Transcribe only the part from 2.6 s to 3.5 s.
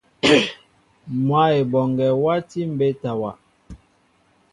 mbétawa.